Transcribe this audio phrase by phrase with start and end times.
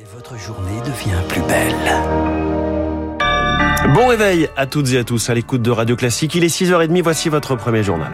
[0.00, 1.74] Et votre journée devient plus belle.
[3.92, 6.34] Bon réveil à toutes et à tous à l'écoute de Radio Classique.
[6.36, 8.10] Il est 6h30, voici votre premier journal.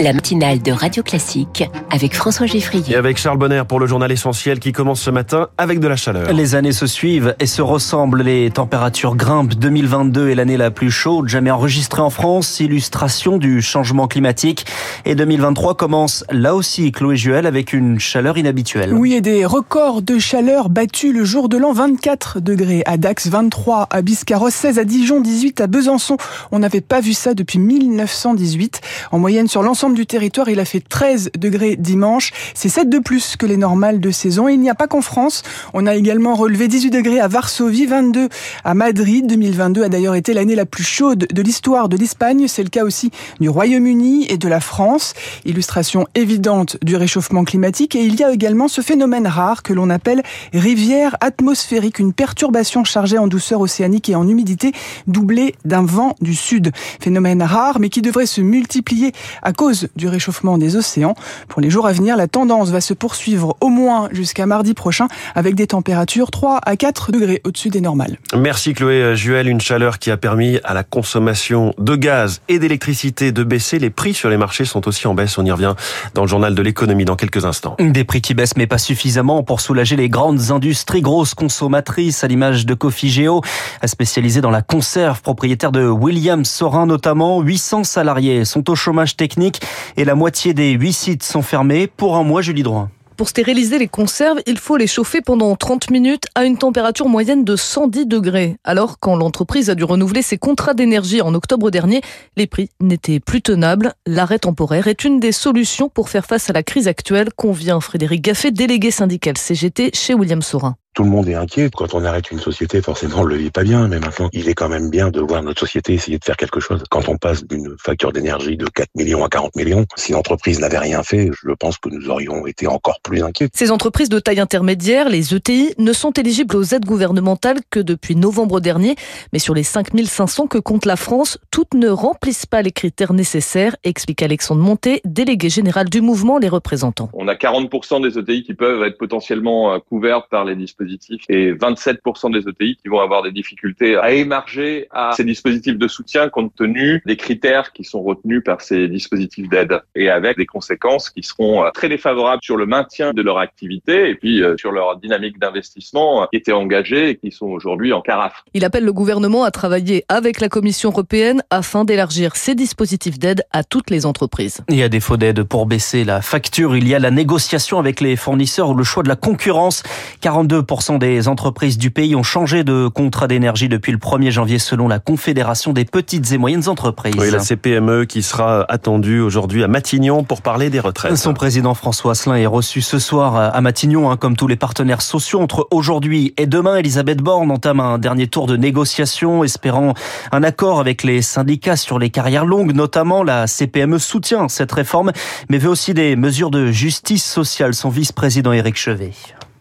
[0.00, 2.96] La matinale de Radio Classique avec François Et Geffrier.
[2.96, 6.32] avec Charles Bonner pour le journal essentiel qui commence ce matin avec de la chaleur.
[6.32, 8.22] Les années se suivent et se ressemblent.
[8.22, 9.54] Les températures grimpent.
[9.54, 12.58] 2022 est l'année la plus chaude jamais enregistrée en France.
[12.58, 14.66] Illustration du changement climatique.
[15.04, 18.94] Et 2023 commence là aussi, Chloé Juel, avec une chaleur inhabituelle.
[18.94, 23.28] Oui, et des records de chaleur battus le jour de l'an 24 degrés à Dax,
[23.28, 26.16] 23 à Biscarrosse, 16 à Dijon, 18 à Besançon.
[26.50, 28.80] On n'avait pas vu ça depuis 1918.
[29.12, 32.32] En moyenne sur l'ensemble du territoire, il a fait 13 degrés dimanche.
[32.54, 34.48] C'est 7 de plus que les normales de saison.
[34.48, 35.42] Et il n'y a pas qu'en France.
[35.74, 38.28] On a également relevé 18 degrés à Varsovie, 22
[38.64, 39.26] à Madrid.
[39.26, 42.46] 2022 a d'ailleurs été l'année la plus chaude de l'histoire de l'Espagne.
[42.48, 43.10] C'est le cas aussi
[43.40, 45.14] du Royaume-Uni et de la France.
[45.44, 47.94] Illustration évidente du réchauffement climatique.
[47.96, 50.22] Et il y a également ce phénomène rare que l'on appelle
[50.52, 54.72] rivière atmosphérique, une perturbation chargée en douceur océanique et en humidité
[55.06, 56.72] doublée d'un vent du sud.
[57.00, 61.14] Phénomène rare mais qui devrait se multiplier à cause du réchauffement des océans.
[61.48, 65.08] Pour les jours à venir, la tendance va se poursuivre au moins jusqu'à mardi prochain
[65.34, 68.18] avec des températures 3 à 4 degrés au-dessus des normales.
[68.36, 73.32] Merci Chloé Juel, une chaleur qui a permis à la consommation de gaz et d'électricité
[73.32, 73.78] de baisser.
[73.78, 75.38] Les prix sur les marchés sont aussi en baisse.
[75.38, 75.74] On y revient
[76.14, 77.76] dans le journal de l'économie dans quelques instants.
[77.78, 82.28] Des prix qui baissent mais pas suffisamment pour soulager les grandes industries grosses consommatrices à
[82.28, 83.42] l'image de Cofigeo,
[83.84, 87.40] spécialisée dans la conserve, propriétaire de William Sorin notamment.
[87.40, 89.60] 800 salariés sont au chômage technique
[89.96, 92.90] et la moitié des 8 sites sont fermés pour un mois, Julie Droin.
[93.16, 97.44] Pour stériliser les conserves, il faut les chauffer pendant 30 minutes à une température moyenne
[97.44, 98.56] de 110 degrés.
[98.64, 102.00] Alors, quand l'entreprise a dû renouveler ses contrats d'énergie en octobre dernier,
[102.36, 103.92] les prix n'étaient plus tenables.
[104.06, 108.22] L'arrêt temporaire est une des solutions pour faire face à la crise actuelle, convient Frédéric
[108.22, 110.76] Gaffet, délégué syndical CGT chez William Sorin.
[110.94, 111.70] Tout le monde est inquiet.
[111.74, 113.88] Quand on arrête une société, forcément, on le vit pas bien.
[113.88, 116.60] Mais maintenant, il est quand même bien de voir notre société essayer de faire quelque
[116.60, 116.84] chose.
[116.90, 120.78] Quand on passe d'une facture d'énergie de 4 millions à 40 millions, si l'entreprise n'avait
[120.78, 123.48] rien fait, je pense que nous aurions été encore plus inquiets.
[123.54, 128.14] Ces entreprises de taille intermédiaire, les ETI, ne sont éligibles aux aides gouvernementales que depuis
[128.14, 128.94] novembre dernier.
[129.32, 133.76] Mais sur les 5500 que compte la France, toutes ne remplissent pas les critères nécessaires,
[133.82, 137.08] explique Alexandre Monté, délégué général du mouvement Les Représentants.
[137.14, 140.81] On a 40% des ETI qui peuvent être potentiellement euh, couvertes par les dispositifs
[141.28, 145.88] et 27% des ETI qui vont avoir des difficultés à émarger à ces dispositifs de
[145.88, 150.46] soutien compte tenu des critères qui sont retenus par ces dispositifs d'aide et avec des
[150.46, 154.56] conséquences qui seront euh, très défavorables sur le maintien de leur activité et puis euh,
[154.56, 158.44] sur leur dynamique d'investissement qui étaient engagés et qui sont aujourd'hui en carafe.
[158.54, 163.44] Il appelle le gouvernement à travailler avec la Commission européenne afin d'élargir ces dispositifs d'aide
[163.50, 164.60] à toutes les entreprises.
[164.68, 168.16] Et à défaut d'aide pour baisser la facture, il y a la négociation avec les
[168.16, 169.82] fournisseurs ou le choix de la concurrence.
[170.22, 174.88] 42% des entreprises du pays ont changé de contrat d'énergie depuis le 1er janvier selon
[174.88, 177.14] la Confédération des petites et moyennes entreprises.
[177.18, 181.14] Oui, la CPME qui sera attendue aujourd'hui à Matignon pour parler des retraites.
[181.16, 185.02] Son président François Asselin est reçu ce soir à Matignon, hein, comme tous les partenaires
[185.02, 185.42] sociaux.
[185.42, 189.92] Entre aujourd'hui et demain, Elisabeth Borne entame un dernier tour de négociation, espérant
[190.32, 192.74] un accord avec les syndicats sur les carrières longues.
[192.74, 195.12] Notamment, la CPME soutient cette réforme,
[195.50, 197.74] mais veut aussi des mesures de justice sociale.
[197.74, 199.12] Son vice-président Éric Chevet.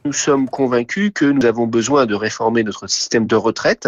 [0.04, 3.88] Nous sommes convaincus que nous avons besoin de réformer notre système de retraite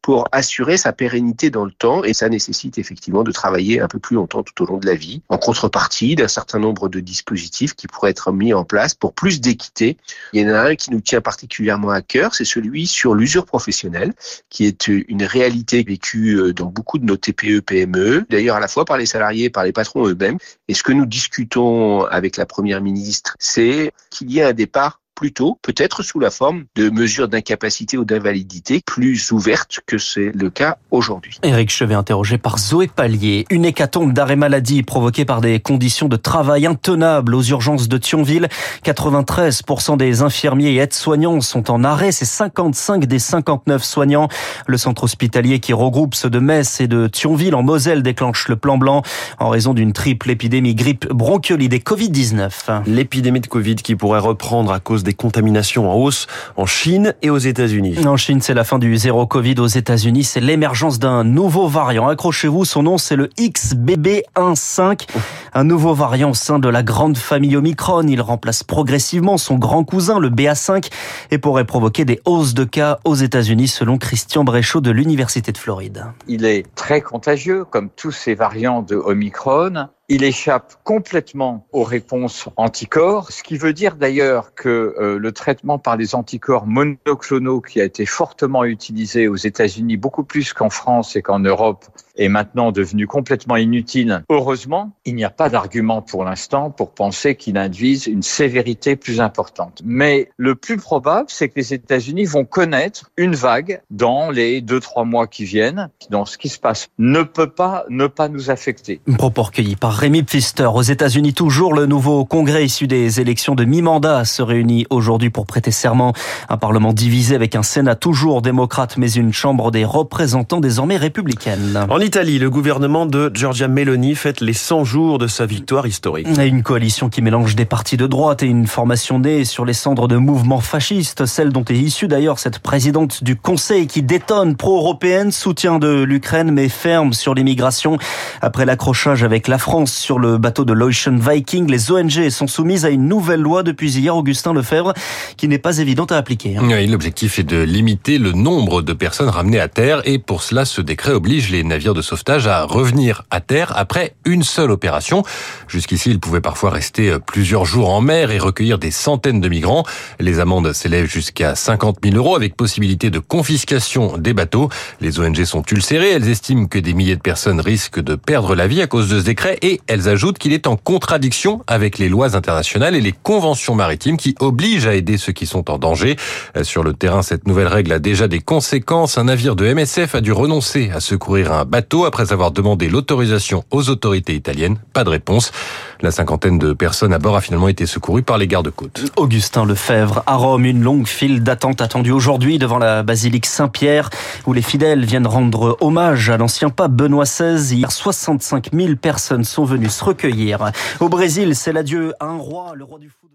[0.00, 3.98] pour assurer sa pérennité dans le temps et ça nécessite effectivement de travailler un peu
[3.98, 7.74] plus longtemps tout au long de la vie en contrepartie d'un certain nombre de dispositifs
[7.74, 9.98] qui pourraient être mis en place pour plus d'équité.
[10.32, 13.44] Il y en a un qui nous tient particulièrement à cœur, c'est celui sur l'usure
[13.44, 14.14] professionnelle
[14.48, 18.86] qui est une réalité vécue dans beaucoup de nos TPE PME, d'ailleurs à la fois
[18.86, 20.38] par les salariés et par les patrons eux-mêmes.
[20.68, 24.99] Et ce que nous discutons avec la première ministre, c'est qu'il y ait un départ
[25.20, 30.48] plutôt peut-être sous la forme de mesures d'incapacité ou d'invalidité plus ouvertes que c'est le
[30.48, 31.38] cas aujourd'hui.
[31.42, 33.44] Éric Chevet interrogé par Zoé Pallier.
[33.50, 38.48] Une hécatombe d'arrêt maladie provoquée par des conditions de travail intenables aux urgences de Thionville.
[38.82, 42.12] 93% des infirmiers et aides-soignants sont en arrêt.
[42.12, 44.28] C'est 55 des 59 soignants.
[44.66, 48.56] Le centre hospitalier qui regroupe ceux de Metz et de Thionville en Moselle déclenche le
[48.56, 49.02] plan blanc
[49.38, 52.84] en raison d'une triple épidémie grippe bronchiolite et Covid-19.
[52.86, 56.26] L'épidémie de Covid qui pourrait reprendre à cause des contaminations en hausse
[56.56, 58.06] en Chine et aux États-Unis.
[58.06, 59.56] En Chine, c'est la fin du zéro Covid.
[59.58, 62.08] Aux États-Unis, c'est l'émergence d'un nouveau variant.
[62.08, 65.06] Accrochez-vous, son nom, c'est le XBB15.
[65.52, 68.06] Un nouveau variant au sein de la grande famille Omicron.
[68.06, 70.90] Il remplace progressivement son grand cousin, le BA5,
[71.30, 75.58] et pourrait provoquer des hausses de cas aux États-Unis, selon Christian Bréchaud de l'Université de
[75.58, 76.04] Floride.
[76.28, 79.88] Il est très contagieux, comme tous ces variants de Omicron.
[80.10, 85.78] Il échappe complètement aux réponses anticorps, ce qui veut dire d'ailleurs que euh, le traitement
[85.78, 91.14] par les anticorps monoclonaux qui a été fortement utilisé aux États-Unis, beaucoup plus qu'en France
[91.14, 91.86] et qu'en Europe,
[92.16, 94.24] est maintenant devenu complètement inutile.
[94.28, 99.20] Heureusement, il n'y a pas d'argument pour l'instant pour penser qu'il induise une sévérité plus
[99.20, 99.80] importante.
[99.84, 104.80] Mais le plus probable, c'est que les États-Unis vont connaître une vague dans les deux,
[104.80, 108.50] trois mois qui viennent, dans ce qui se passe ne peut pas ne pas nous
[108.50, 109.00] affecter.
[109.16, 110.64] Propos recueilli par Rémi Pfister.
[110.64, 115.44] Aux États-Unis, toujours, le nouveau congrès issu des élections de mi-mandat se réunit aujourd'hui pour
[115.44, 116.14] prêter serment.
[116.48, 121.86] Un parlement divisé avec un Sénat toujours démocrate, mais une chambre des représentants désormais républicaine.
[121.90, 126.28] En Italie, le gouvernement de Giorgia Meloni fête les 100 jours de sa victoire historique.
[126.28, 130.08] Une coalition qui mélange des partis de droite et une formation née sur les cendres
[130.08, 135.30] de mouvements fascistes, celle dont est issue d'ailleurs cette présidente du Conseil qui détonne pro-européenne,
[135.30, 137.98] soutien de l'Ukraine mais ferme sur l'immigration.
[138.40, 142.84] Après l'accrochage avec la France sur le bateau de l'Ocean Viking, les ONG sont soumises
[142.84, 144.94] à une nouvelle loi depuis hier, Augustin Lefebvre,
[145.36, 146.56] qui n'est pas évidente à appliquer.
[146.56, 146.62] Hein.
[146.64, 150.64] Oui, l'objectif est de limiter le nombre de personnes ramenées à terre et pour cela,
[150.64, 155.22] ce décret oblige les navires de sauvetage à revenir à terre après une seule opération.
[155.68, 159.84] Jusqu'ici, ils pouvaient parfois rester plusieurs jours en mer et recueillir des centaines de migrants.
[160.18, 164.68] Les amendes s'élèvent jusqu'à 50 000 euros avec possibilité de confiscation des bateaux.
[165.00, 166.10] Les ONG sont ulcérées.
[166.10, 169.18] Elles estiment que des milliers de personnes risquent de perdre la vie à cause de
[169.18, 173.12] ce décret et elles ajoutent qu'il est en contradiction avec les lois internationales et les
[173.12, 176.16] conventions maritimes qui obligent à aider ceux qui sont en danger.
[176.62, 179.18] Sur le terrain, cette nouvelle règle a déjà des conséquences.
[179.18, 183.64] Un navire de MSF a dû renoncer à secourir un bateau après avoir demandé l'autorisation
[183.70, 184.78] aux autorités italiennes.
[184.92, 185.52] Pas de réponse.
[186.00, 189.04] La cinquantaine de personnes à bord a finalement été secourue par les gardes-côtes.
[189.16, 194.08] Augustin Lefebvre, à Rome, une longue file d'attente attendue aujourd'hui devant la basilique Saint-Pierre,
[194.46, 197.76] où les fidèles viennent rendre hommage à l'ancien pape Benoît XVI.
[197.76, 200.72] Hier, 65 000 personnes sont venues se recueillir.
[201.00, 203.30] Au Brésil, c'est l'adieu à un roi, le roi du football.